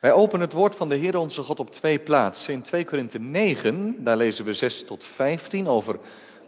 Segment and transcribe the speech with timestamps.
[0.00, 2.54] Wij openen het woord van de Heer onze God op twee plaatsen.
[2.54, 5.98] In 2 Korinthe 9, daar lezen we 6 tot 15 over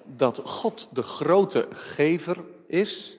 [0.05, 3.19] dat God de grote gever is.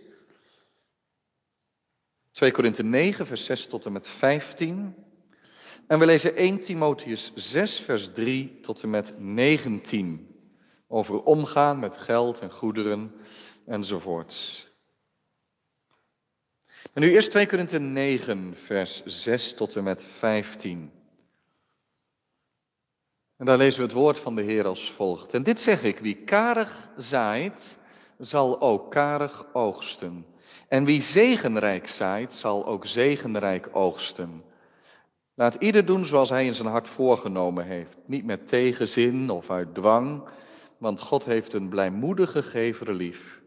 [2.32, 4.96] 2 Korinthe 9, vers 6 tot en met 15.
[5.88, 10.28] En we lezen 1 Timotheus 6, vers 3 tot en met 19.
[10.88, 13.16] Over omgaan met geld en goederen
[13.66, 14.68] enzovoorts.
[16.94, 20.92] En nu eerst 2 Korinthe 9, vers 6 tot en met 15.
[23.38, 25.34] En daar lezen we het woord van de Heer als volgt.
[25.34, 27.78] En dit zeg ik, wie karig zaait,
[28.18, 30.26] zal ook karig oogsten.
[30.68, 34.44] En wie zegenrijk zaait, zal ook zegenrijk oogsten.
[35.34, 37.98] Laat ieder doen zoals hij in zijn hart voorgenomen heeft.
[38.06, 40.24] Niet met tegenzin of uit dwang,
[40.78, 43.43] want God heeft een blijmoedige gever lief.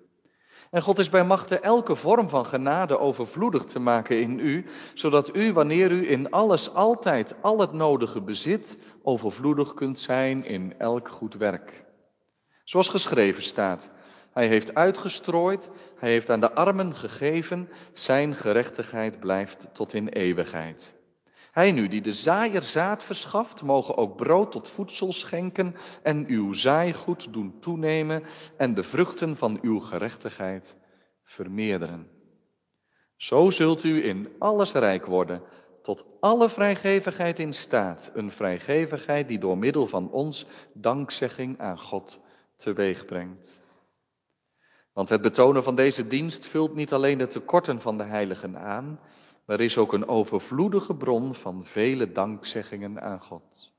[0.76, 5.36] En God is bij machte elke vorm van genade overvloedig te maken in u, zodat
[5.36, 11.08] u, wanneer u in alles altijd al het nodige bezit, overvloedig kunt zijn in elk
[11.08, 11.84] goed werk.
[12.64, 13.90] Zoals geschreven staat,
[14.32, 20.95] hij heeft uitgestrooid, hij heeft aan de armen gegeven, zijn gerechtigheid blijft tot in eeuwigheid.
[21.56, 26.52] Hij nu, die de zaaier zaad verschaft, mogen ook brood tot voedsel schenken en uw
[26.52, 28.22] zaaigoed doen toenemen
[28.56, 30.76] en de vruchten van uw gerechtigheid
[31.22, 32.08] vermeerderen.
[33.16, 35.42] Zo zult u in alles rijk worden,
[35.82, 42.20] tot alle vrijgevigheid in staat, een vrijgevigheid die door middel van ons dankzegging aan God
[42.56, 43.62] teweeg brengt.
[44.92, 49.00] Want het betonen van deze dienst vult niet alleen de tekorten van de heiligen aan,
[49.46, 53.74] er is ook een overvloedige bron van vele dankzeggingen aan God.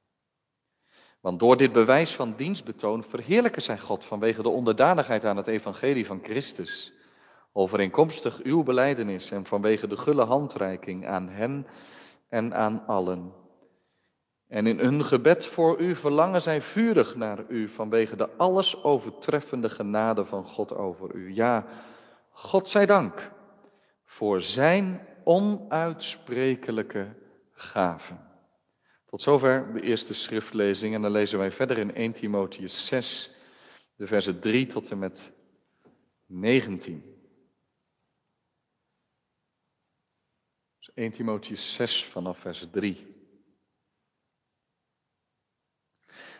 [1.21, 6.05] Want door dit bewijs van dienstbetoon verheerlijken zij God vanwege de onderdanigheid aan het evangelie
[6.05, 6.93] van Christus,
[7.51, 11.67] overeenkomstig uw beleidenis en vanwege de gulle handreiking aan hen
[12.29, 13.33] en aan allen.
[14.47, 19.69] En in hun gebed voor u verlangen zij vurig naar u vanwege de alles overtreffende
[19.69, 21.33] genade van God over u.
[21.33, 21.65] Ja,
[22.31, 23.31] God zij dank
[24.03, 27.15] voor zijn onuitsprekelijke
[27.51, 28.25] gaven.
[29.05, 33.31] Tot zover de eerste schriftlezing en dan lezen wij verder in 1 Timotheus 6,
[33.95, 35.31] de versen 3 tot en met
[36.25, 37.15] 19.
[40.77, 43.16] Dus 1 Timotheus 6 vanaf vers 3.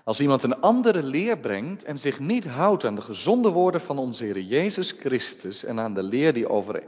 [0.07, 3.97] Als iemand een andere leer brengt en zich niet houdt aan de gezonde woorden van
[3.97, 6.47] onze Heer Jezus Christus en aan de leer die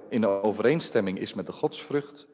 [0.10, 2.28] in overeenstemming is met de godsvrucht,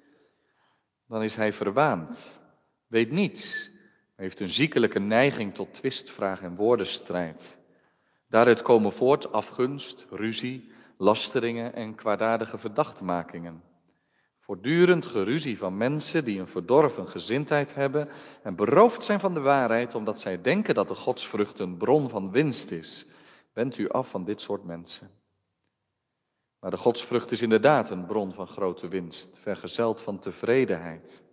[1.08, 2.40] dan is hij verwaand,
[2.88, 3.72] weet niets,
[4.16, 7.58] heeft een ziekelijke neiging tot twistvraag en woordenstrijd.
[8.30, 13.62] Daaruit komen voort afgunst, ruzie, lasteringen en kwaadaardige verdachtmakingen.
[14.46, 18.10] Voortdurend geruzie van mensen die een verdorven gezindheid hebben
[18.44, 22.32] en beroofd zijn van de waarheid omdat zij denken dat de godsvrucht een bron van
[22.32, 23.06] winst is.
[23.54, 25.10] Wend u af van dit soort mensen.
[26.60, 31.24] Maar de godsvrucht is inderdaad een bron van grote winst, vergezeld van tevredenheid.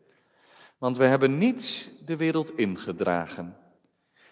[0.79, 3.57] Want wij hebben niets de wereld ingedragen.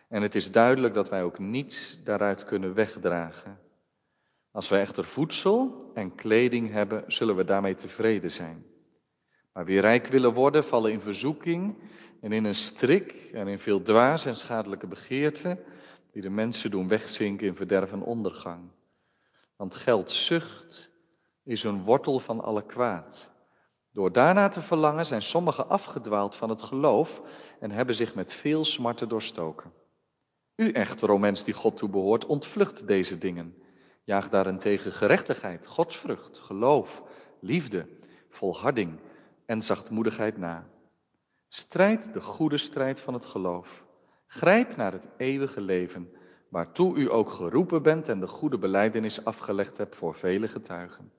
[0.09, 3.59] En het is duidelijk dat wij ook niets daaruit kunnen wegdragen.
[4.53, 8.65] Als wij echter voedsel en kleding hebben, zullen we daarmee tevreden zijn.
[9.53, 11.79] Maar wie rijk willen worden, vallen in verzoeking
[12.21, 15.59] en in een strik en in veel dwaas en schadelijke begeerten,
[16.13, 18.71] die de mensen doen wegzinken in verderf en ondergang.
[19.57, 20.91] Want geldzucht
[21.45, 23.31] is een wortel van alle kwaad.
[23.93, 27.23] Door daarna te verlangen zijn sommigen afgedwaald van het geloof
[27.61, 29.73] en hebben zich met veel smarten doorstoken.
[30.57, 33.55] U echter, o mens die God toebehoort, ontvlucht deze dingen.
[34.11, 37.03] Jaag daarentegen gerechtigheid, godsvrucht, geloof,
[37.41, 37.87] liefde,
[38.29, 38.99] volharding
[39.47, 40.67] en zachtmoedigheid na.
[41.49, 43.85] Strijd de goede strijd van het geloof.
[44.27, 46.13] Grijp naar het eeuwige leven,
[46.49, 51.13] waartoe u ook geroepen bent en de goede beleidenis afgelegd hebt voor vele getuigen.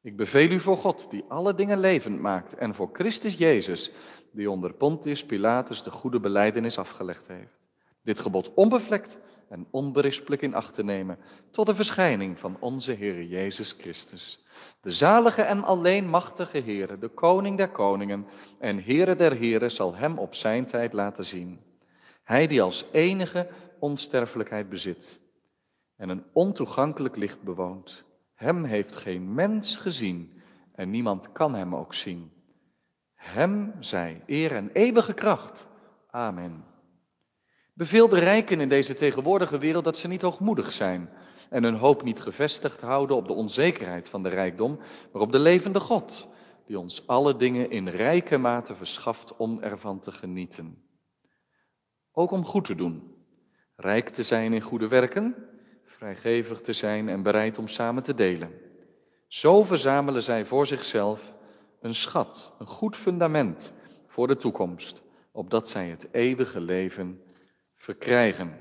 [0.00, 3.92] Ik beveel u voor God, die alle dingen levend maakt, en voor Christus Jezus,
[4.30, 7.58] die onder Pontius Pilatus de goede beleidenis afgelegd heeft.
[8.02, 11.18] Dit gebod onbevlekt en onberispelijk in acht te nemen,
[11.50, 14.44] tot de verschijning van onze Heer Jezus Christus.
[14.80, 18.26] De zalige en alleen machtige Heere, de koning der koningen
[18.58, 21.60] en Heere der heren, zal hem op zijn tijd laten zien.
[22.24, 23.48] Hij die als enige
[23.78, 25.20] onsterfelijkheid bezit
[25.96, 28.04] en een ontoegankelijk licht bewoont.
[28.34, 30.42] Hem heeft geen mens gezien
[30.74, 32.32] en niemand kan hem ook zien.
[33.14, 35.66] Hem zij eer en eeuwige kracht.
[36.10, 36.64] Amen.
[37.78, 41.10] Beveel de rijken in deze tegenwoordige wereld dat ze niet hoogmoedig zijn
[41.50, 44.78] en hun hoop niet gevestigd houden op de onzekerheid van de rijkdom,
[45.12, 46.28] maar op de levende God,
[46.66, 50.82] die ons alle dingen in rijke mate verschaft om ervan te genieten.
[52.12, 53.14] Ook om goed te doen,
[53.76, 55.34] rijk te zijn in goede werken,
[55.84, 58.50] vrijgevig te zijn en bereid om samen te delen.
[59.26, 61.34] Zo verzamelen zij voor zichzelf
[61.80, 63.72] een schat, een goed fundament
[64.06, 65.02] voor de toekomst,
[65.32, 67.22] opdat zij het eeuwige leven
[67.78, 68.58] verkrijgen.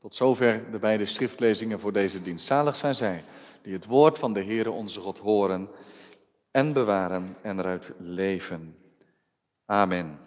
[0.00, 2.46] Tot zover de beide schriftlezingen voor deze dienst.
[2.46, 3.24] Zalig zijn zij
[3.62, 5.68] die het woord van de Heere onze God horen
[6.50, 8.76] en bewaren en eruit leven.
[9.64, 10.18] Amen.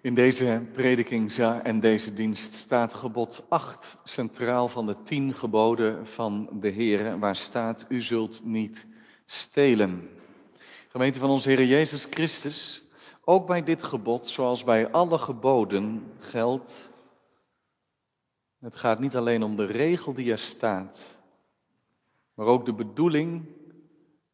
[0.00, 1.32] In deze prediking
[1.62, 7.36] en deze dienst staat gebod 8 centraal van de tien geboden van de Heer, waar
[7.36, 8.86] staat, u zult niet
[9.26, 10.08] stelen.
[10.88, 12.82] Gemeente van onze Heer Jezus Christus,
[13.24, 16.90] ook bij dit gebod, zoals bij alle geboden, geldt,
[18.62, 21.16] het gaat niet alleen om de regel die er staat,
[22.34, 23.46] maar ook de bedoeling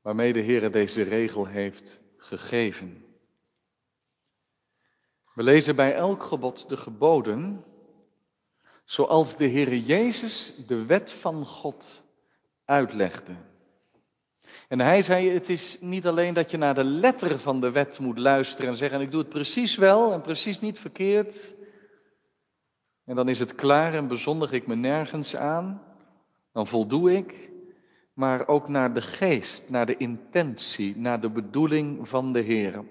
[0.02, 3.04] waarmee de Heer deze regel heeft gegeven.
[5.34, 7.64] We lezen bij elk gebod de geboden
[8.84, 12.02] zoals de Heer Jezus de wet van God
[12.64, 13.36] uitlegde.
[14.68, 17.98] En hij zei, het is niet alleen dat je naar de letter van de wet
[17.98, 21.54] moet luisteren en zeggen, ik doe het precies wel en precies niet verkeerd.
[23.08, 25.82] En dan is het klaar en bezondig ik me nergens aan.
[26.52, 27.50] Dan voldoe ik.
[28.12, 32.84] Maar ook naar de geest, naar de intentie, naar de bedoeling van de Heer.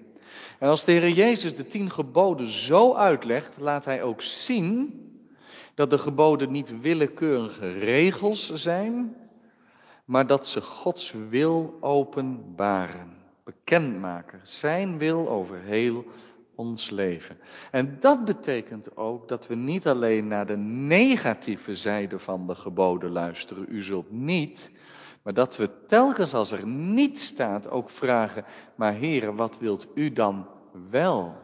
[0.58, 5.02] En als de Heer Jezus de tien geboden zo uitlegt, laat hij ook zien
[5.74, 9.16] dat de geboden niet willekeurige regels zijn,
[10.04, 16.04] maar dat ze Gods wil openbaren, bekendmaken, zijn wil over heel
[16.58, 17.38] ons leven.
[17.70, 23.10] En dat betekent ook dat we niet alleen naar de negatieve zijde van de geboden
[23.10, 24.70] luisteren, u zult niet,
[25.22, 28.44] maar dat we telkens als er niet staat ook vragen,
[28.74, 30.46] maar heren, wat wilt u dan
[30.90, 31.34] wel?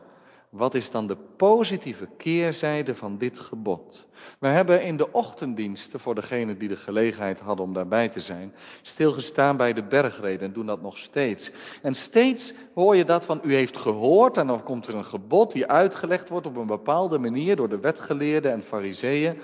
[0.54, 4.06] Wat is dan de positieve keerzijde van dit gebod?
[4.38, 8.54] We hebben in de ochtenddiensten, voor degenen die de gelegenheid hadden om daarbij te zijn,
[8.82, 11.50] stilgestaan bij de bergreden en doen dat nog steeds.
[11.82, 15.52] En steeds hoor je dat van u heeft gehoord en dan komt er een gebod
[15.52, 19.38] die uitgelegd wordt op een bepaalde manier door de wetgeleerden en fariseeën.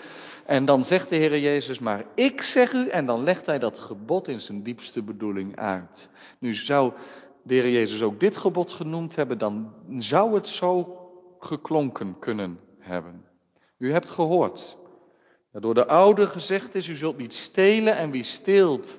[0.46, 3.78] En dan zegt de Heer Jezus, maar ik zeg u, en dan legt hij dat
[3.78, 6.08] gebod in zijn diepste bedoeling uit.
[6.38, 6.92] Nu zou
[7.42, 10.99] de Heer Jezus ook dit gebod genoemd hebben, dan zou het zo
[11.40, 13.24] geklonken kunnen hebben.
[13.76, 14.78] U hebt gehoord
[15.52, 18.98] dat door de oude gezegd is, u zult niet stelen en wie steelt,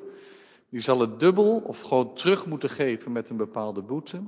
[0.69, 4.23] die zal het dubbel of gewoon terug moeten geven met een bepaalde boete.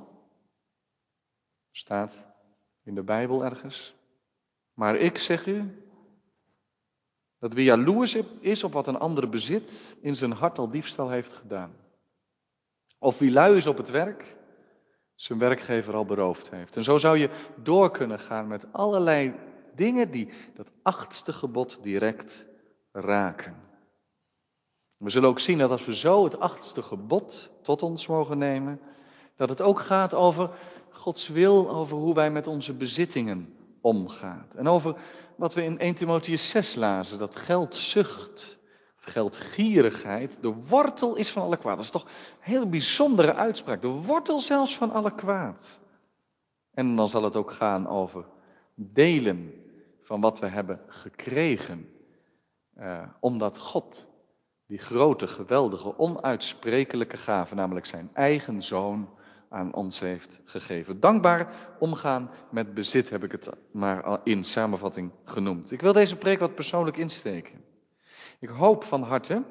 [1.71, 2.25] Staat
[2.83, 3.95] in de Bijbel ergens.
[4.73, 5.83] Maar ik zeg u,
[7.39, 11.33] dat wie jaloers is op wat een ander bezit, in zijn hart al diefstal heeft
[11.33, 11.75] gedaan.
[12.99, 14.35] Of wie lui is op het werk,
[15.23, 16.75] zijn werkgever al beroofd heeft.
[16.75, 19.33] En zo zou je door kunnen gaan met allerlei
[19.75, 22.45] dingen die dat achtste gebod direct
[22.91, 23.55] raken.
[24.97, 28.79] We zullen ook zien dat als we zo het achtste gebod tot ons mogen nemen,
[29.35, 30.49] dat het ook gaat over
[30.89, 34.47] Gods wil, over hoe wij met onze bezittingen omgaan.
[34.55, 34.95] En over
[35.35, 38.62] wat we in 1 Timotheus 6 lazen, dat geldzucht, of
[39.05, 41.75] geldgierigheid, de wortel is van alle kwaad.
[41.75, 42.09] Dat is toch een
[42.39, 43.81] heel bijzondere uitspraak.
[43.81, 45.79] De wortel zelfs van alle kwaad.
[46.73, 48.25] En dan zal het ook gaan over
[48.75, 49.53] delen
[50.01, 51.89] van wat we hebben gekregen.
[52.73, 54.07] Eh, omdat God
[54.67, 59.09] die grote, geweldige, onuitsprekelijke gave, namelijk zijn eigen zoon,
[59.49, 60.99] aan ons heeft gegeven.
[60.99, 65.71] Dankbaar omgaan met bezit heb ik het maar in samenvatting genoemd.
[65.71, 67.63] Ik wil deze preek wat persoonlijk insteken.
[68.43, 69.43] Ik hoop van harte,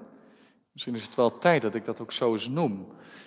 [0.72, 2.86] misschien is het wel tijd dat ik dat ook zo eens noem,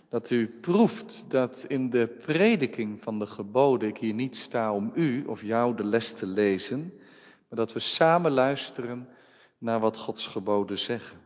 [0.09, 4.91] dat u proeft dat in de prediking van de geboden ik hier niet sta om
[4.95, 6.93] u of jou de les te lezen,
[7.49, 9.07] maar dat we samen luisteren
[9.57, 11.17] naar wat Gods geboden zeggen.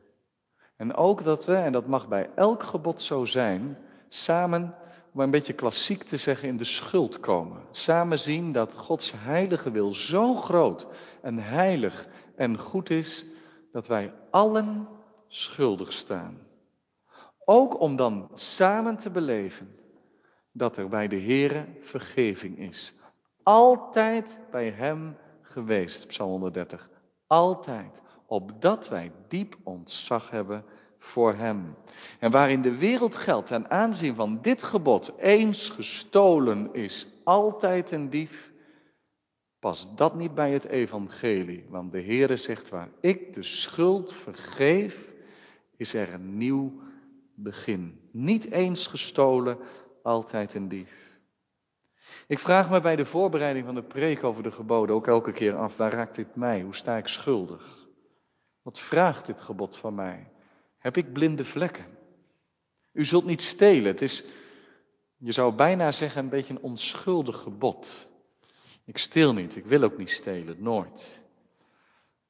[0.76, 3.78] En ook dat we, en dat mag bij elk gebod zo zijn,
[4.10, 4.76] samen
[5.14, 7.62] om een beetje klassiek te zeggen, in de schuld komen.
[7.72, 10.88] Samen zien dat Gods heilige wil zo groot
[11.22, 13.26] en heilig en goed is,
[13.72, 14.88] dat wij allen
[15.28, 16.38] schuldig staan.
[17.46, 19.76] Ook om dan samen te beleven
[20.52, 22.94] dat er bij de Here vergeving is.
[23.44, 26.90] Altijd bij Hem geweest, Psalm 130.
[27.28, 28.02] Altijd.
[28.26, 30.66] Opdat wij diep ontzag hebben
[31.00, 31.76] voor hem.
[32.20, 38.10] En waarin de wereld geldt ten aanzien van dit gebod, eens gestolen is altijd een
[38.10, 38.49] dief,
[39.60, 41.66] past dat niet bij het evangelie.
[41.70, 45.14] Want de Heere zegt, waar ik de schuld vergeef,
[45.78, 46.74] is er een nieuw
[47.34, 48.00] begin.
[48.12, 49.58] Niet eens gestolen,
[50.04, 51.10] altijd een dief.
[52.28, 55.56] Ik vraag me bij de voorbereiding van de preek over de geboden ook elke keer
[55.56, 56.62] af, waar raakt dit mij?
[56.62, 57.88] Hoe sta ik schuldig?
[58.62, 60.32] Wat vraagt dit gebod van mij?
[60.78, 61.86] Heb ik blinde vlekken?
[62.94, 63.92] U zult niet stelen.
[63.92, 64.24] Het is,
[65.18, 68.10] je zou bijna zeggen, een beetje een onschuldig gebod.
[68.90, 71.22] Ik steel niet, ik wil ook niet stelen, nooit.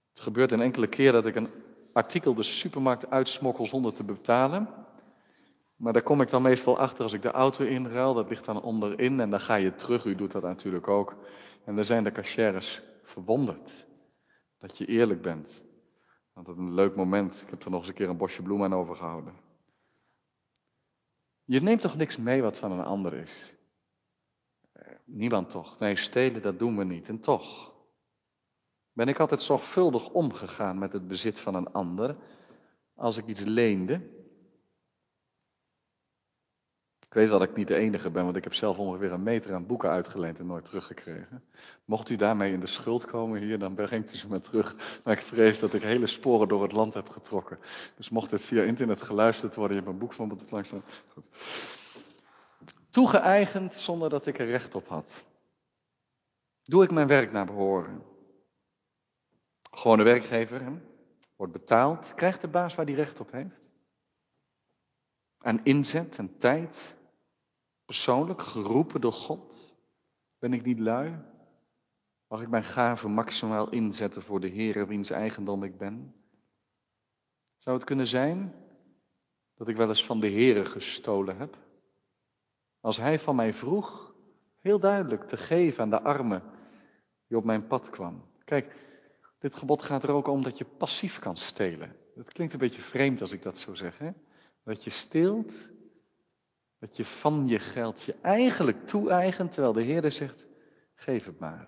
[0.09, 1.49] Het gebeurt een enkele keer dat ik een
[1.93, 4.69] artikel de supermarkt uitsmokkel zonder te betalen.
[5.75, 8.13] Maar daar kom ik dan meestal achter als ik de auto inruil.
[8.13, 10.05] Dat ligt dan onderin en dan ga je terug.
[10.05, 11.15] U doet dat natuurlijk ook.
[11.65, 13.85] En dan zijn de cashiers verwonderd
[14.57, 15.61] dat je eerlijk bent.
[16.33, 17.41] Want dat is een leuk moment.
[17.41, 19.33] Ik heb er nog eens een keer een bosje bloemen aan overgehouden.
[21.43, 23.53] Je neemt toch niks mee wat van een ander is?
[25.11, 25.79] Niemand toch?
[25.79, 27.09] Nee, stelen dat doen we niet.
[27.09, 27.73] En toch
[28.93, 32.15] ben ik altijd zorgvuldig omgegaan met het bezit van een ander.
[32.95, 34.01] Als ik iets leende,
[36.99, 39.53] ik weet dat ik niet de enige ben, want ik heb zelf ongeveer een meter
[39.53, 41.43] aan boeken uitgeleend en nooit teruggekregen.
[41.85, 44.99] Mocht u daarmee in de schuld komen hier, dan brengt u ze maar terug.
[45.03, 47.59] Maar ik vrees dat ik hele sporen door het land heb getrokken.
[47.95, 50.65] Dus mocht het via internet geluisterd worden, je hebt een boek van op de plank
[50.65, 50.83] staan.
[51.07, 51.29] Goed.
[52.89, 55.25] Toegeëigend zonder dat ik er recht op had.
[56.63, 58.03] Doe ik mijn werk naar behoren?
[59.71, 60.77] Gewone werkgever, hè?
[61.35, 63.69] wordt betaald, krijgt de baas waar die recht op heeft.
[65.37, 66.95] Aan inzet en tijd,
[67.85, 69.75] persoonlijk geroepen door God?
[70.39, 71.15] Ben ik niet lui?
[72.27, 76.15] Mag ik mijn gaven maximaal inzetten voor de Heer wiens eigendom ik ben?
[77.57, 78.53] Zou het kunnen zijn
[79.53, 81.57] dat ik wel eens van de Heer gestolen heb?
[82.81, 84.13] Als Hij van mij vroeg,
[84.59, 86.43] heel duidelijk te geven aan de armen
[87.27, 88.23] die op mijn pad kwam.
[88.43, 88.75] Kijk,
[89.39, 91.95] dit gebod gaat er ook om dat je passief kan stelen.
[92.15, 94.11] Het klinkt een beetje vreemd als ik dat zo zeg, hè?
[94.63, 95.53] Dat je steelt
[96.79, 100.47] dat je van je geld je eigenlijk toe-eigent, terwijl de Heer zegt,
[100.93, 101.67] geef het maar.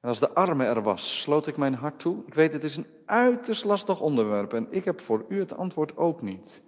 [0.00, 2.26] En als de arme er was, sloot ik mijn hart toe.
[2.26, 5.96] Ik weet, het is een uiterst lastig onderwerp en ik heb voor u het antwoord
[5.96, 6.62] ook niet.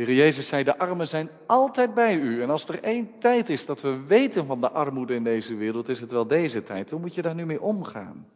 [0.00, 2.42] De Heer Jezus zei, de armen zijn altijd bij u.
[2.42, 5.88] En als er één tijd is dat we weten van de armoede in deze wereld,
[5.88, 6.90] is het wel deze tijd.
[6.90, 8.28] Hoe moet je daar nu mee omgaan?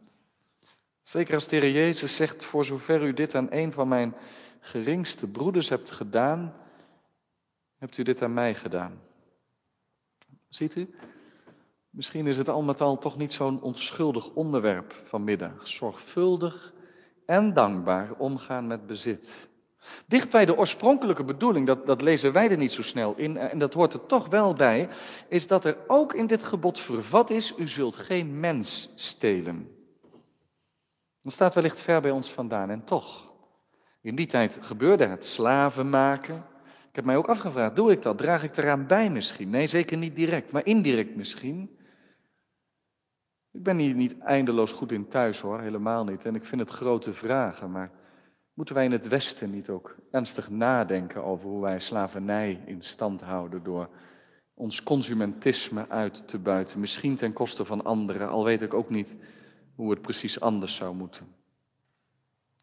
[1.03, 4.15] Zeker als de Heer Jezus zegt, voor zover u dit aan een van mijn
[4.59, 6.53] geringste broeders hebt gedaan,
[7.77, 9.01] hebt u dit aan mij gedaan.
[10.49, 10.95] Ziet u?
[11.89, 15.67] Misschien is het al met al toch niet zo'n onschuldig onderwerp vanmiddag.
[15.67, 16.73] Zorgvuldig
[17.25, 19.53] en dankbaar omgaan met bezit.
[20.07, 23.59] Dicht bij de oorspronkelijke bedoeling, dat, dat lezen wij er niet zo snel in, en
[23.59, 24.89] dat hoort er toch wel bij,
[25.29, 29.69] is dat er ook in dit gebod vervat is, u zult geen mens stelen.
[31.21, 33.33] Dat staat wellicht ver bij ons vandaan en toch.
[34.01, 36.35] In die tijd gebeurde het slaven maken.
[36.89, 38.17] Ik heb mij ook afgevraagd, doe ik dat?
[38.17, 39.49] Draag ik eraan bij misschien?
[39.49, 41.77] Nee, zeker niet direct, maar indirect misschien.
[43.51, 46.25] Ik ben hier niet eindeloos goed in thuis hoor, helemaal niet.
[46.25, 47.91] En ik vind het grote vragen, maar
[48.55, 53.21] moeten wij in het Westen niet ook ernstig nadenken over hoe wij slavernij in stand
[53.21, 53.89] houden door
[54.53, 59.15] ons consumentisme uit te buiten, misschien ten koste van anderen, al weet ik ook niet
[59.75, 61.35] hoe het precies anders zou moeten.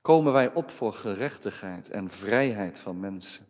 [0.00, 3.46] Komen wij op voor gerechtigheid en vrijheid van mensen?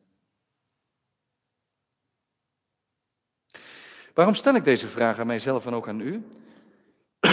[4.14, 6.24] Waarom stel ik deze vraag aan mijzelf en ook aan u?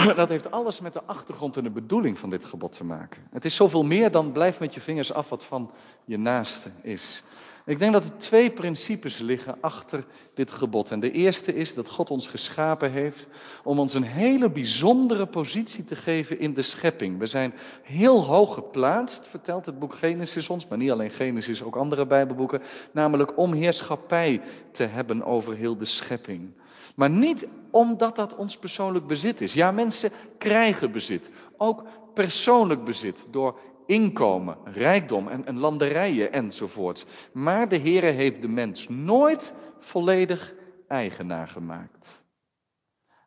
[0.16, 3.22] Dat heeft alles met de achtergrond en de bedoeling van dit gebod te maken.
[3.30, 5.70] Het is zoveel meer dan blijf met je vingers af wat van
[6.04, 7.22] je naaste is.
[7.66, 10.04] Ik denk dat er twee principes liggen achter
[10.34, 10.90] dit gebod.
[10.90, 13.26] En de eerste is dat God ons geschapen heeft
[13.64, 17.18] om ons een hele bijzondere positie te geven in de schepping.
[17.18, 21.76] We zijn heel hoog geplaatst, vertelt het boek Genesis ons, maar niet alleen Genesis, ook
[21.76, 24.40] andere Bijbelboeken, namelijk om heerschappij
[24.72, 26.52] te hebben over heel de schepping.
[27.00, 29.54] Maar niet omdat dat ons persoonlijk bezit is.
[29.54, 31.82] Ja, mensen krijgen bezit, ook
[32.14, 37.04] persoonlijk bezit, door inkomen, rijkdom en, en landerijen enzovoorts.
[37.32, 40.54] Maar de Heere heeft de mens nooit volledig
[40.88, 42.22] eigenaar gemaakt.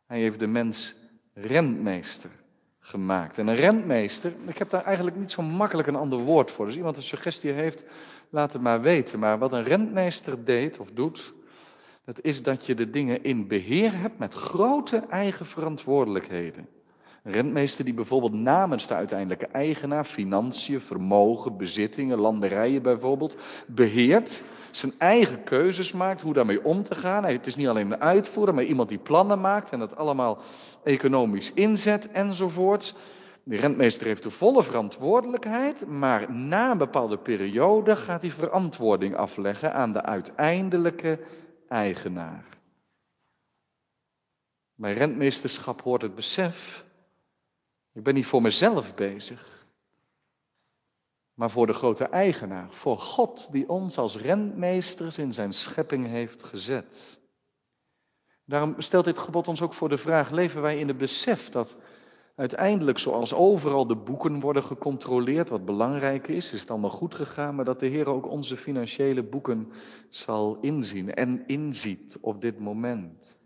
[0.06, 0.94] Hij heeft de mens
[1.32, 2.30] rentmeester
[2.80, 3.38] gemaakt.
[3.38, 6.66] En een rentmeester, ik heb daar eigenlijk niet zo makkelijk een ander woord voor.
[6.66, 7.84] Dus iemand een suggestie heeft,
[8.30, 9.18] laat het maar weten.
[9.18, 11.34] Maar wat een rentmeester deed of doet,
[12.04, 16.68] dat is dat je de dingen in beheer hebt met grote eigen verantwoordelijkheden.
[17.22, 24.92] Een rentmeester die bijvoorbeeld namens de uiteindelijke eigenaar financiën, vermogen, bezittingen, landerijen bijvoorbeeld beheert, zijn
[24.98, 27.24] eigen keuzes maakt hoe daarmee om te gaan.
[27.24, 30.38] Het is niet alleen een uitvoerder, maar iemand die plannen maakt en dat allemaal
[30.82, 32.94] economisch inzet enzovoorts.
[33.42, 39.74] De rentmeester heeft de volle verantwoordelijkheid, maar na een bepaalde periode gaat hij verantwoording afleggen
[39.74, 41.18] aan de uiteindelijke
[41.68, 42.44] eigenaar.
[44.74, 46.84] Bij rentmeesterschap hoort het besef,
[47.92, 49.66] ik ben niet voor mezelf bezig,
[51.34, 56.42] maar voor de grote eigenaar, voor God die ons als rentmeesters in zijn schepping heeft
[56.42, 57.18] gezet.
[58.44, 61.76] Daarom stelt dit gebod ons ook voor de vraag, leven wij in het besef dat
[62.34, 67.54] uiteindelijk, zoals overal de boeken worden gecontroleerd, wat belangrijk is, is het allemaal goed gegaan,
[67.54, 69.72] maar dat de Heer ook onze financiële boeken
[70.08, 73.36] zal inzien en inziet op dit moment.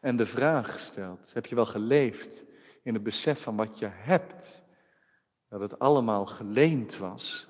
[0.00, 2.44] En de vraag stelt, heb je wel geleefd
[2.82, 4.62] in het besef van wat je hebt?
[5.48, 7.48] Dat het allemaal geleend was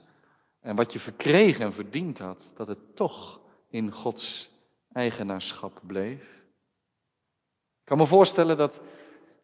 [0.60, 4.50] en wat je verkregen en verdiend had, dat het toch in Gods
[4.92, 6.36] eigenaarschap bleef?
[7.80, 8.80] Ik kan me voorstellen dat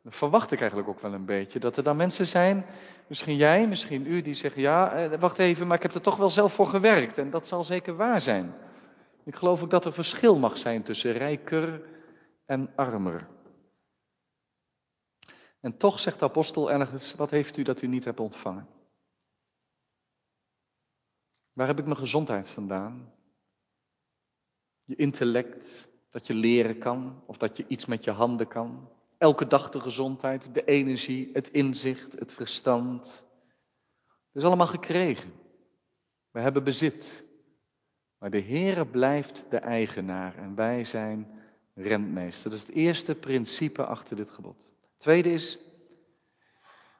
[0.05, 1.59] dat verwacht ik eigenlijk ook wel een beetje.
[1.59, 2.67] Dat er dan mensen zijn,
[3.07, 6.17] misschien jij, misschien u, die zeggen: Ja, eh, wacht even, maar ik heb er toch
[6.17, 7.19] wel zelf voor gewerkt.
[7.19, 8.55] En dat zal zeker waar zijn.
[9.25, 11.83] Ik geloof ook dat er verschil mag zijn tussen rijker
[12.47, 13.29] en armer.
[15.61, 18.67] En toch zegt de apostel ergens: Wat heeft u dat u niet hebt ontvangen?
[21.53, 23.13] Waar heb ik mijn gezondheid vandaan?
[24.85, 28.89] Je intellect, dat je leren kan, of dat je iets met je handen kan.
[29.25, 33.07] Elke dag de gezondheid, de energie, het inzicht, het verstand.
[34.26, 35.33] Het is allemaal gekregen.
[36.31, 37.25] We hebben bezit.
[38.19, 41.40] Maar de Heere blijft de eigenaar en wij zijn
[41.75, 42.50] rentmeester.
[42.50, 44.73] Dat is het eerste principe achter dit gebod.
[44.97, 45.59] tweede is,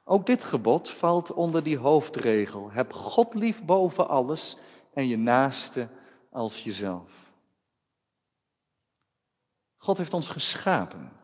[0.03, 2.71] ook dit gebod valt onder die hoofdregel.
[2.71, 4.57] Heb God lief boven alles
[4.93, 5.89] en je naaste
[6.31, 7.33] als jezelf.
[9.77, 11.23] God heeft ons geschapen.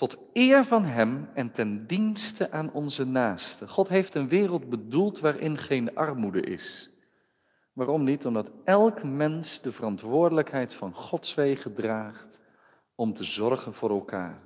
[0.00, 3.68] Tot eer van Hem en ten dienste aan onze naasten.
[3.68, 6.90] God heeft een wereld bedoeld waarin geen armoede is.
[7.72, 8.26] Waarom niet?
[8.26, 12.40] Omdat elk mens de verantwoordelijkheid van Gods wegen draagt
[12.94, 14.42] om te zorgen voor elkaar.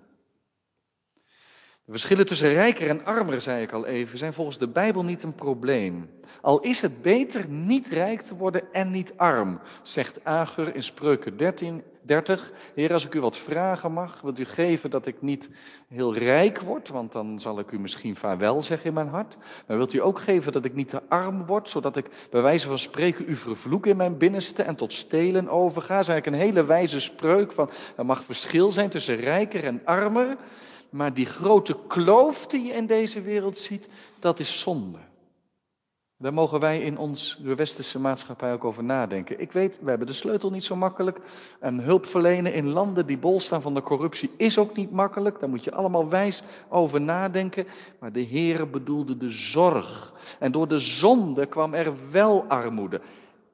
[1.84, 5.22] De verschillen tussen rijker en armer, zei ik al even, zijn volgens de Bijbel niet
[5.22, 6.10] een probleem.
[6.40, 11.36] Al is het beter niet rijk te worden en niet arm, zegt Agur in Spreuken
[11.36, 12.52] 13, 30.
[12.74, 15.50] Heer, als ik u wat vragen mag, wilt u geven dat ik niet
[15.88, 19.36] heel rijk word, want dan zal ik u misschien vaarwel zeggen in mijn hart.
[19.66, 22.66] Maar wilt u ook geven dat ik niet te arm word, zodat ik bij wijze
[22.66, 25.94] van spreken u vervloek in mijn binnenste en tot stelen overga?
[25.94, 29.80] Dat is eigenlijk een hele wijze spreuk van, er mag verschil zijn tussen rijker en
[29.84, 30.36] armer.
[30.90, 33.88] Maar die grote kloof die je in deze wereld ziet,
[34.18, 34.98] dat is zonde.
[36.18, 39.40] Daar mogen wij in ons de westerse maatschappij ook over nadenken.
[39.40, 41.18] Ik weet, we hebben de sleutel niet zo makkelijk.
[41.60, 45.40] En hulp verlenen in landen die bol staan van de corruptie is ook niet makkelijk.
[45.40, 47.66] Daar moet je allemaal wijs over nadenken.
[48.00, 50.12] Maar de Heere bedoelde de zorg.
[50.38, 53.00] En door de zonde kwam er wel armoede.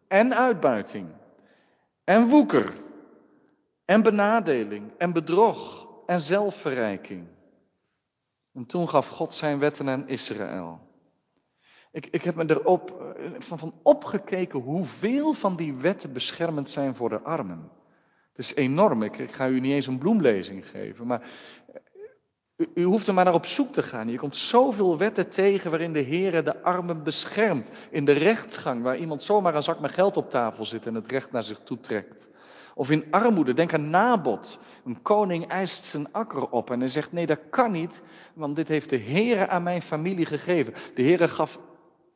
[0.08, 1.08] En uitbuiting.
[2.04, 2.72] En woeker.
[3.84, 4.90] En benadeling.
[4.98, 7.26] En bedrog en zelfverrijking.
[8.52, 10.89] En toen gaf God zijn wetten aan Israël.
[11.92, 16.94] Ik, ik heb me erop eh, van, van opgekeken hoeveel van die wetten beschermend zijn
[16.94, 17.70] voor de armen.
[18.32, 19.02] Het is enorm.
[19.02, 21.28] Ik, ga u niet eens een bloemlezing geven, maar
[22.56, 24.08] u, u, hoeft er maar naar op zoek te gaan.
[24.08, 27.70] Je komt zoveel wetten tegen waarin de Heer de armen beschermt.
[27.90, 31.10] In de rechtsgang, waar iemand zomaar een zak met geld op tafel zit en het
[31.10, 32.28] recht naar zich toe trekt.
[32.74, 34.58] Of in armoede, denk aan Nabot.
[34.84, 38.02] Een koning eist zijn akker op en hij zegt: Nee, dat kan niet,
[38.34, 40.74] want dit heeft de Heer aan mijn familie gegeven.
[40.94, 41.58] De Heer gaf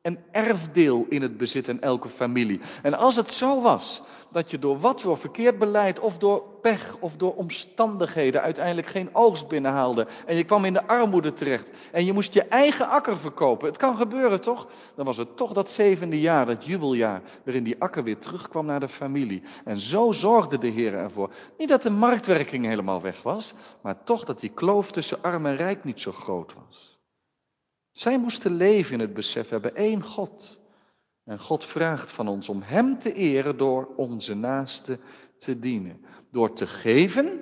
[0.04, 2.60] een erfdeel in het bezit in elke familie.
[2.82, 6.96] En als het zo was dat je door wat voor verkeerd beleid of door pech
[7.00, 12.04] of door omstandigheden uiteindelijk geen oogst binnenhaalde en je kwam in de armoede terecht en
[12.04, 14.68] je moest je eigen akker verkopen, het kan gebeuren toch?
[14.96, 18.80] Dan was het toch dat zevende jaar, dat jubeljaar, waarin die akker weer terugkwam naar
[18.80, 19.42] de familie.
[19.64, 21.30] En zo zorgde de Heer ervoor.
[21.58, 25.56] Niet dat de marktwerking helemaal weg was, maar toch dat die kloof tussen arm en
[25.56, 26.93] rijk niet zo groot was.
[27.94, 30.60] Zij moesten leven in het besef, we hebben één God.
[31.24, 34.98] En God vraagt van ons om Hem te eren door onze naaste
[35.38, 36.04] te dienen.
[36.30, 37.40] Door te geven.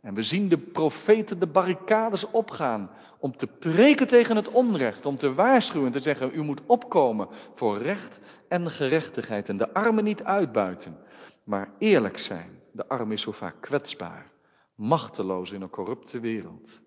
[0.00, 5.16] En we zien de profeten de barricades opgaan om te preken tegen het onrecht, om
[5.16, 10.04] te waarschuwen en te zeggen, u moet opkomen voor recht en gerechtigheid en de armen
[10.04, 10.96] niet uitbuiten,
[11.44, 12.60] maar eerlijk zijn.
[12.72, 14.30] De arm is zo vaak kwetsbaar,
[14.74, 16.82] machteloos in een corrupte wereld.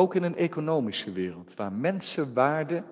[0.00, 2.84] Ook in een economische wereld, waar mensenwaarde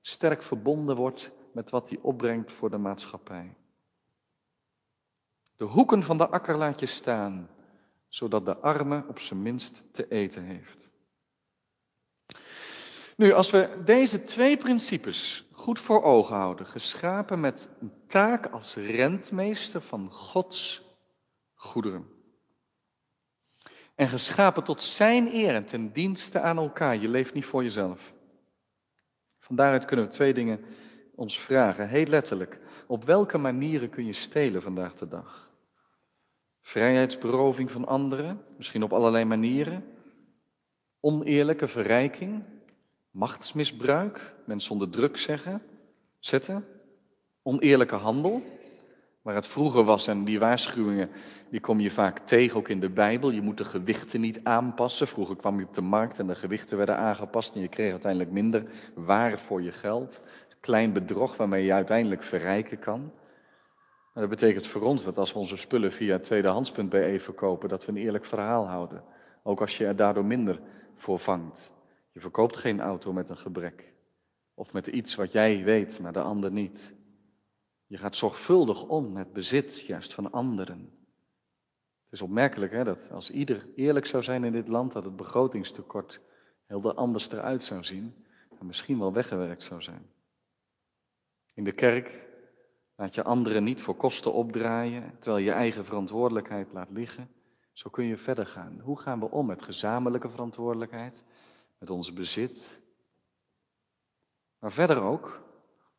[0.00, 3.56] sterk verbonden wordt met wat die opbrengt voor de maatschappij.
[5.56, 7.48] De hoeken van de akker laat je staan,
[8.08, 10.90] zodat de arme op zijn minst te eten heeft.
[13.16, 18.74] Nu, als we deze twee principes goed voor ogen houden, geschapen met een taak als
[18.74, 20.82] rentmeester van Gods
[21.54, 22.11] goederen.
[23.94, 26.96] En geschapen tot zijn eer en ten dienste aan elkaar.
[26.96, 28.12] Je leeft niet voor jezelf.
[29.38, 30.64] Van daaruit kunnen we twee dingen
[31.14, 31.88] ons vragen.
[31.88, 32.58] Heel letterlijk.
[32.86, 35.50] Op welke manieren kun je stelen vandaag de dag?
[36.60, 39.84] Vrijheidsberoving van anderen, misschien op allerlei manieren.
[41.00, 42.44] Oneerlijke verrijking,
[43.10, 45.62] machtsmisbruik, mensen onder druk zeggen,
[46.18, 46.66] zetten.
[47.42, 48.42] Oneerlijke handel,
[49.22, 51.10] waar het vroeger was en die waarschuwingen,
[51.50, 53.30] die kom je vaak tegen ook in de Bijbel.
[53.30, 55.08] Je moet de gewichten niet aanpassen.
[55.08, 58.30] Vroeger kwam je op de markt en de gewichten werden aangepast en je kreeg uiteindelijk
[58.30, 60.20] minder waar voor je geld.
[60.60, 63.00] Klein bedrog waarmee je uiteindelijk verrijken kan.
[64.12, 67.92] Maar dat betekent voor ons dat als we onze spullen via tweedehands.be verkopen, dat we
[67.92, 69.04] een eerlijk verhaal houden.
[69.42, 70.60] Ook als je er daardoor minder
[70.96, 71.70] voor vangt.
[72.12, 73.92] Je verkoopt geen auto met een gebrek.
[74.54, 76.94] Of met iets wat jij weet, maar de ander niet.
[77.92, 80.78] Je gaat zorgvuldig om met bezit, juist van anderen.
[82.04, 85.16] Het is opmerkelijk hè, dat als ieder eerlijk zou zijn in dit land, dat het
[85.16, 86.20] begrotingstekort
[86.66, 88.24] heel anders eruit zou zien
[88.58, 90.10] en misschien wel weggewerkt zou zijn.
[91.54, 92.26] In de kerk
[92.96, 97.30] laat je anderen niet voor kosten opdraaien, terwijl je eigen verantwoordelijkheid laat liggen.
[97.72, 98.80] Zo kun je verder gaan.
[98.80, 101.22] Hoe gaan we om met gezamenlijke verantwoordelijkheid,
[101.78, 102.80] met ons bezit?
[104.58, 105.42] Maar verder ook,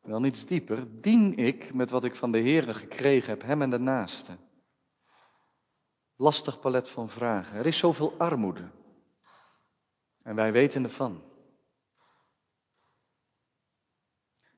[0.04, 3.70] wel niets dieper, dien ik met wat ik van de Heere gekregen heb, hem en
[3.70, 4.36] de naaste.
[6.16, 7.58] Lastig palet van vragen.
[7.58, 8.70] Er is zoveel armoede.
[10.22, 11.22] En wij weten ervan.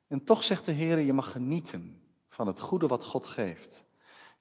[0.07, 3.86] En toch zegt de Heer, je mag genieten van het goede wat God geeft.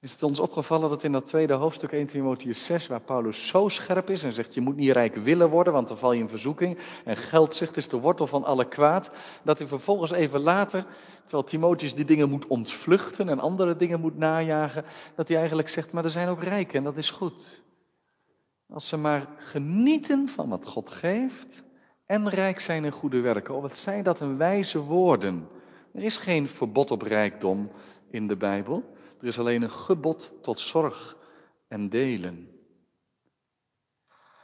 [0.00, 3.68] Is het ons opgevallen dat in dat tweede hoofdstuk 1 Timotheus 6, waar Paulus zo
[3.68, 6.28] scherp is en zegt je moet niet rijk willen worden, want dan val je in
[6.28, 6.78] verzoeking.
[7.04, 9.10] En geld zegt is de wortel van alle kwaad.
[9.42, 10.86] Dat hij vervolgens even later,
[11.22, 15.92] terwijl Timotheus die dingen moet ontvluchten en andere dingen moet najagen, dat hij eigenlijk zegt,
[15.92, 17.62] maar er zijn ook rijken en dat is goed.
[18.68, 21.62] Als ze maar genieten van wat God geeft
[22.06, 23.54] en rijk zijn in goede werken.
[23.54, 25.48] Oh, wat zijn dat een wijze woorden.
[25.92, 27.70] Er is geen verbod op rijkdom
[28.10, 28.94] in de Bijbel.
[29.20, 31.16] Er is alleen een gebod tot zorg
[31.68, 32.48] en delen.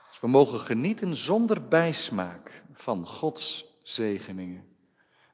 [0.09, 4.73] Dus we mogen genieten zonder bijsmaak van Gods zegeningen.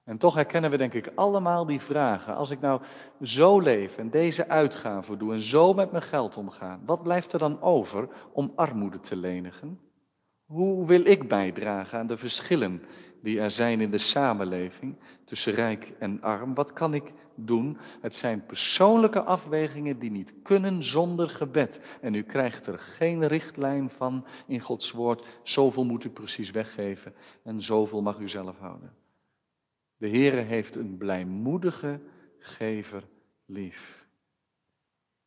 [0.04, 2.34] En toch herkennen we denk ik allemaal die vragen.
[2.34, 2.80] Als ik nou
[3.22, 7.38] zo leef en deze uitgaven doe en zo met mijn geld omga, wat blijft er
[7.38, 9.80] dan over om armoede te lenigen?
[10.44, 12.82] Hoe wil ik bijdragen aan de verschillen
[13.22, 16.54] die er zijn in de samenleving tussen rijk en arm?
[16.54, 17.12] Wat kan ik
[17.46, 17.78] doen?
[18.00, 21.98] Het zijn persoonlijke afwegingen die niet kunnen zonder gebed.
[22.00, 25.26] En u krijgt er geen richtlijn van in Gods woord.
[25.42, 28.94] Zoveel moet u precies weggeven en zoveel mag u zelf houden.
[29.96, 32.00] De Heere heeft een blijmoedige
[32.38, 33.02] gever
[33.46, 34.06] lief.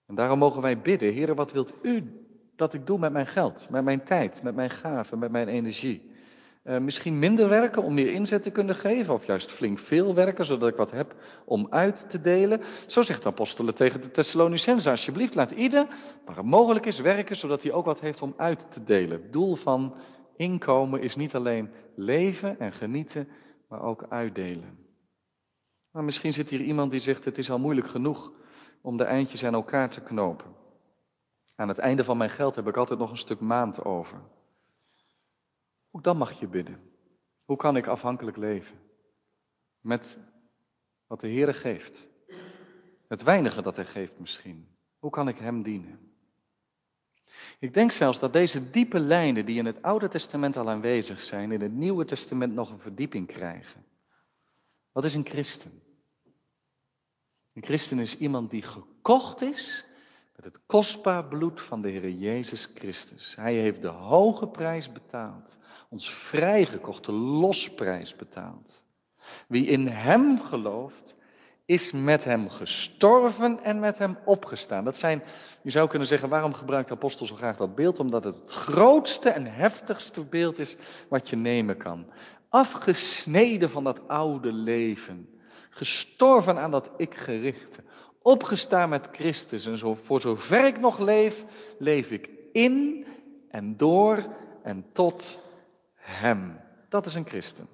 [0.05, 3.69] En daarom mogen wij bidden, Heere, wat wilt u dat ik doe met mijn geld,
[3.69, 6.10] met mijn tijd, met mijn gaven, met mijn energie.
[6.63, 10.45] Uh, misschien minder werken om meer inzet te kunnen geven, of juist flink veel werken,
[10.45, 12.61] zodat ik wat heb om uit te delen.
[12.87, 15.87] Zo zegt de apostelen tegen de Thessalonicenzen, alsjeblieft laat ieder,
[16.25, 19.21] waar het mogelijk is, werken, zodat hij ook wat heeft om uit te delen.
[19.21, 19.95] Het doel van
[20.35, 23.27] inkomen is niet alleen leven en genieten,
[23.67, 24.77] maar ook uitdelen.
[25.91, 28.31] Maar misschien zit hier iemand die zegt, het is al moeilijk genoeg
[28.81, 30.55] om de eindjes aan elkaar te knopen.
[31.55, 34.21] Aan het einde van mijn geld heb ik altijd nog een stuk maand over.
[35.91, 36.91] Ook dan mag je bidden.
[37.45, 38.79] Hoe kan ik afhankelijk leven?
[39.79, 40.17] Met
[41.07, 42.07] wat de Heer geeft.
[43.07, 44.67] Het weinige dat Hij geeft misschien.
[44.99, 46.11] Hoe kan ik Hem dienen?
[47.59, 51.51] Ik denk zelfs dat deze diepe lijnen die in het Oude Testament al aanwezig zijn,
[51.51, 53.85] in het Nieuwe Testament nog een verdieping krijgen.
[54.91, 55.81] Wat is een christen?
[57.53, 59.85] Een christen is iemand die gekocht is
[60.43, 63.35] met het kostbaar bloed van de Heer Jezus Christus.
[63.35, 65.57] Hij heeft de hoge prijs betaald.
[65.89, 68.81] Ons vrijgekochte losprijs betaald.
[69.47, 71.15] Wie in Hem gelooft,
[71.65, 74.83] is met Hem gestorven en met Hem opgestaan.
[74.83, 75.23] Dat zijn,
[75.61, 77.99] je zou kunnen zeggen, waarom gebruikt de apostel zo graag dat beeld?
[77.99, 80.75] Omdat het het grootste en heftigste beeld is
[81.09, 82.05] wat je nemen kan.
[82.49, 85.29] Afgesneden van dat oude leven.
[85.69, 87.83] Gestorven aan dat ik gerichte
[88.21, 89.65] opgestaan met Christus.
[89.65, 91.45] En zo, voor zover ik nog leef,
[91.79, 93.05] leef ik in
[93.49, 94.25] en door
[94.63, 95.39] en tot
[95.95, 96.59] Hem.
[96.89, 97.67] Dat is een christen.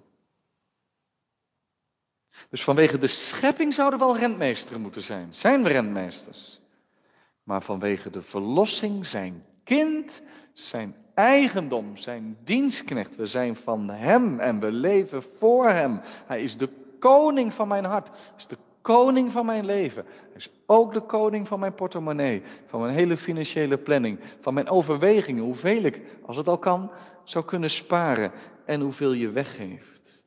[2.49, 5.33] Dus vanwege de schepping zouden we wel rentmeesteren moeten zijn.
[5.33, 6.59] Zijn we rentmeesters?
[7.43, 10.21] Maar vanwege de verlossing zijn kind,
[10.53, 13.15] zijn eigendom, zijn dienstknecht.
[13.15, 16.01] We zijn van Hem en we leven voor Hem.
[16.03, 18.07] Hij is de koning van mijn hart.
[18.07, 20.05] Hij is de koning van mijn leven.
[20.05, 24.69] Hij is ook de koning van mijn portemonnee, van mijn hele financiële planning, van mijn
[24.69, 26.91] overwegingen, hoeveel ik, als het al kan,
[27.23, 28.31] zou kunnen sparen
[28.65, 30.25] en hoeveel je weggeeft.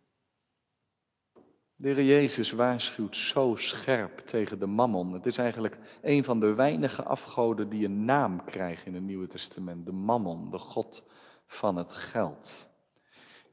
[1.77, 5.12] De Jezus waarschuwt zo scherp tegen de mammon.
[5.12, 9.27] Het is eigenlijk een van de weinige afgoden die een naam krijgen in het Nieuwe
[9.27, 9.87] Testament.
[9.87, 11.03] De mammon, de God
[11.46, 12.68] van het geld.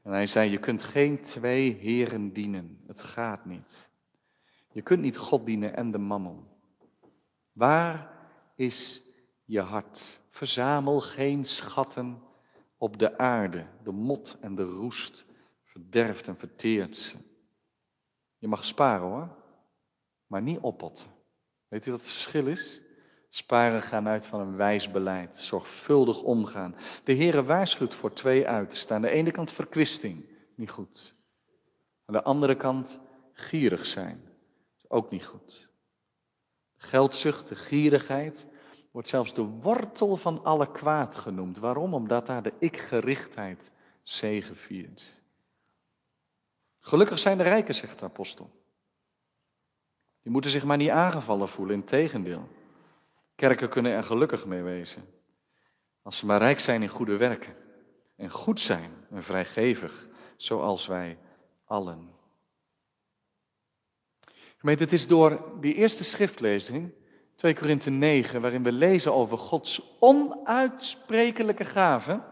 [0.02, 2.80] En hij zei, je kunt geen twee heren dienen.
[2.86, 3.87] Het gaat niet.
[4.72, 6.48] Je kunt niet God dienen en de mammon.
[7.52, 8.10] Waar
[8.54, 9.02] is
[9.44, 10.20] je hart?
[10.30, 12.22] Verzamel geen schatten
[12.76, 13.66] op de aarde.
[13.82, 15.24] De mot en de roest
[15.64, 17.16] verderft en verteert ze.
[18.38, 19.36] Je mag sparen hoor,
[20.26, 21.10] maar niet oppotten.
[21.68, 22.80] Weet u wat het verschil is?
[23.28, 26.74] Sparen gaan uit van een wijs beleid, zorgvuldig omgaan.
[27.04, 28.96] De Heere waarschuwt voor twee uitersten.
[28.96, 31.14] Aan de ene kant verkwisting, niet goed.
[32.04, 33.00] Aan de andere kant
[33.32, 34.27] gierig zijn,
[34.88, 35.68] ook niet goed.
[36.76, 38.46] Geldzucht, de gierigheid,
[38.90, 41.58] wordt zelfs de wortel van alle kwaad genoemd.
[41.58, 41.94] Waarom?
[41.94, 43.70] Omdat daar de ik-gerichtheid
[44.02, 45.22] zegeviert.
[46.78, 48.50] Gelukkig zijn de rijken, zegt de apostel.
[50.22, 52.48] Die moeten zich maar niet aangevallen voelen, integendeel.
[53.34, 55.04] Kerken kunnen er gelukkig mee wezen.
[56.02, 57.56] Als ze maar rijk zijn in goede werken.
[58.16, 61.18] En goed zijn en vrijgevig, zoals wij
[61.64, 62.17] allen.
[64.58, 66.92] Gemeente, het is door die eerste schriftlezing,
[67.34, 72.24] 2 Korinthe 9, waarin we lezen over Gods onuitsprekelijke gaven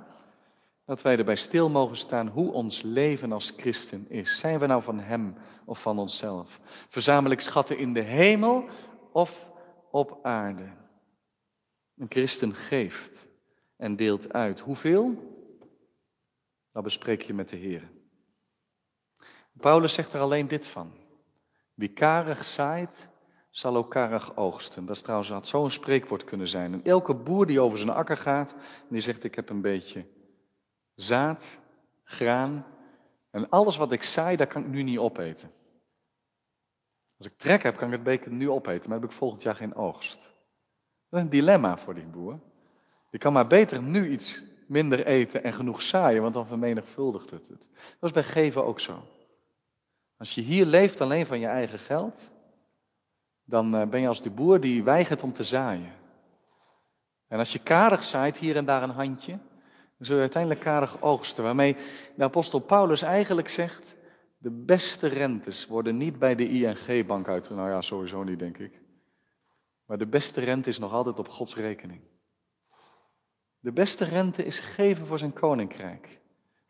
[0.84, 4.38] dat wij erbij stil mogen staan hoe ons leven als christen is.
[4.38, 6.60] Zijn we nou van Hem of van onszelf?
[6.88, 8.64] Verzamel ik schatten in de hemel
[9.12, 9.50] of
[9.90, 10.72] op aarde?
[11.96, 13.26] Een christen geeft
[13.76, 14.60] en deelt uit.
[14.60, 15.34] Hoeveel?
[16.72, 17.90] Dat bespreek je met de Heer.
[19.52, 21.05] Paulus zegt er alleen dit van.
[21.76, 23.08] Wie karig zaait,
[23.50, 24.86] zal ook karig oogsten.
[24.86, 26.72] Dat is trouwens, had zo'n spreekwoord kunnen zijn.
[26.72, 28.54] En elke boer die over zijn akker gaat,
[28.88, 30.06] die zegt ik heb een beetje
[30.94, 31.58] zaad,
[32.04, 32.66] graan
[33.30, 35.50] en alles wat ik zaai, dat kan ik nu niet opeten.
[37.18, 39.56] Als ik trek heb, kan ik het beker nu opeten, maar heb ik volgend jaar
[39.56, 40.14] geen oogst.
[41.08, 42.40] Dat is een dilemma voor die boer.
[43.10, 47.48] Je kan maar beter nu iets minder eten en genoeg zaaien, want dan vermenigvuldigt het
[47.48, 47.60] het.
[47.74, 49.02] Dat is bij geven ook zo.
[50.18, 52.18] Als je hier leeft alleen van je eigen geld,
[53.44, 55.92] dan eh, ben je als de boer die weigert om te zaaien.
[57.28, 59.38] En als je karig zaait, hier en daar een handje,
[59.96, 61.44] dan zul je uiteindelijk karig oogsten.
[61.44, 61.76] Waarmee
[62.16, 63.94] de apostel Paulus eigenlijk zegt,
[64.38, 67.50] de beste rentes worden niet bij de ING-bank uit.
[67.50, 68.80] Nou ja, sowieso niet, denk ik.
[69.86, 72.00] Maar de beste rente is nog altijd op Gods rekening.
[73.58, 76.20] De beste rente is geven voor zijn koninkrijk.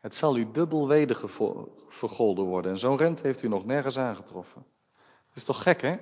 [0.07, 1.29] Het zal u dubbel weder
[1.87, 2.71] vergolden worden.
[2.71, 4.65] En zo'n rente heeft u nog nergens aangetroffen.
[5.27, 5.97] Dat is toch gek, hè?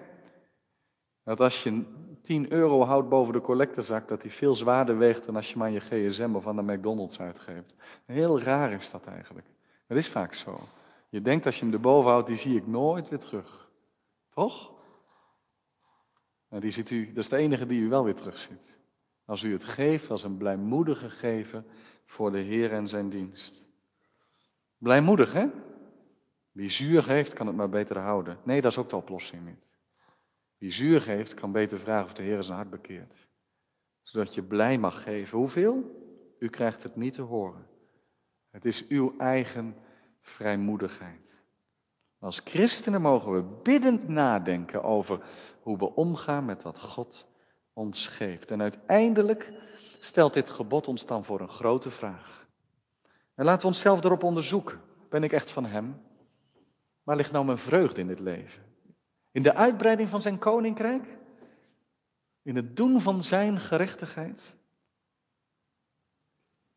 [1.23, 1.83] Dat als je
[2.21, 5.71] 10 euro houdt boven de collectezak, dat die veel zwaarder weegt dan als je maar
[5.71, 7.73] je gsm of aan de McDonald's uitgeeft.
[8.05, 9.47] Heel raar is dat eigenlijk.
[9.87, 10.59] Dat is vaak zo.
[11.09, 13.69] Je denkt als je hem erboven houdt, die zie ik nooit weer terug.
[14.29, 14.71] Toch?
[16.49, 18.77] Nou, die ziet u, dat is de enige die u wel weer terugziet.
[19.25, 21.65] Als u het geeft als een blijmoedige geven
[22.05, 23.64] voor de Heer en zijn dienst.
[24.77, 25.47] Blijmoedig, hè?
[26.51, 28.37] Wie zuur geeft, kan het maar beter houden.
[28.43, 29.65] Nee, dat is ook de oplossing niet.
[30.57, 33.27] Wie zuur geeft, kan beter vragen of de Heer zijn hart bekeert.
[34.01, 35.37] Zodat je blij mag geven.
[35.37, 36.03] Hoeveel?
[36.39, 37.67] U krijgt het niet te horen.
[38.49, 39.75] Het is uw eigen
[40.21, 41.25] vrijmoedigheid.
[42.19, 45.25] Als christenen mogen we biddend nadenken over
[45.61, 47.27] hoe we omgaan met wat God
[47.73, 48.51] ons geeft.
[48.51, 49.51] En uiteindelijk
[49.99, 52.44] stelt dit gebod ons dan voor een grote vraag.
[53.35, 54.81] En laten we onszelf erop onderzoeken.
[55.09, 56.01] Ben ik echt van Hem?
[57.03, 58.63] Waar ligt nou mijn vreugde in dit leven?
[59.31, 61.17] In de uitbreiding van zijn koninkrijk?
[62.41, 64.55] In het doen van zijn gerechtigheid?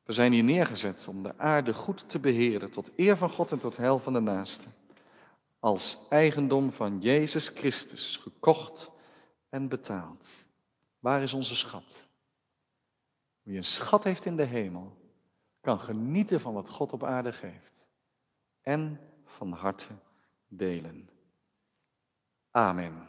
[0.03, 3.59] We zijn hier neergezet om de aarde goed te beheren, tot eer van God en
[3.59, 4.69] tot heil van de naaste.
[5.59, 8.91] Als eigendom van Jezus Christus, gekocht
[9.49, 10.29] en betaald.
[10.99, 12.07] Waar is onze schat?
[13.43, 14.97] Wie een schat heeft in de hemel,
[15.69, 17.87] kan genieten van wat God op aarde geeft.
[18.63, 19.93] En van harte
[20.47, 21.09] delen.
[22.51, 23.09] Amen.